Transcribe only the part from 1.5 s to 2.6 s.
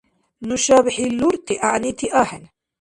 гӀягӀнити ахӀен!